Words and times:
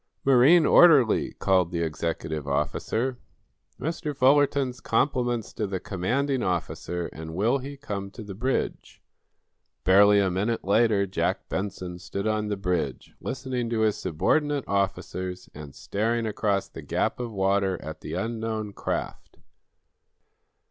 "Marine 0.25 0.65
orderly!" 0.65 1.33
called 1.33 1.69
the 1.69 1.83
executive 1.83 2.47
officer. 2.47 3.19
"Mr. 3.79 4.17
Fullerton's 4.17 4.79
compliments 4.79 5.53
to 5.53 5.67
the 5.67 5.79
commanding 5.79 6.41
officer, 6.41 7.05
and 7.13 7.35
will 7.35 7.59
he 7.59 7.77
come 7.77 8.09
to 8.09 8.23
the 8.23 8.33
bridge?" 8.33 8.99
Barely 9.83 10.19
a 10.19 10.31
minute 10.31 10.63
later, 10.63 11.05
Jack 11.05 11.47
Benson 11.49 11.99
stood 11.99 12.25
on 12.25 12.47
the 12.47 12.57
bridge, 12.57 13.13
listening 13.21 13.69
to 13.69 13.81
his 13.81 13.95
subordinate 13.95 14.63
officers 14.67 15.51
and 15.53 15.75
staring 15.75 16.25
across 16.25 16.67
the 16.67 16.81
gap 16.81 17.19
of 17.19 17.31
water 17.31 17.79
at 17.79 18.01
the 18.01 18.15
unknown 18.15 18.73
craft. 18.73 19.37